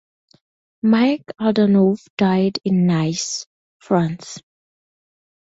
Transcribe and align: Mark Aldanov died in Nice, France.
Mark 0.81 1.21
Aldanov 1.39 2.03
died 2.17 2.57
in 2.65 2.87
Nice, 2.87 3.45
France. 3.77 4.39